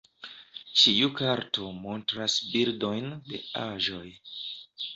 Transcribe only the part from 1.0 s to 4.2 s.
karto montras bildojn de aĵoj.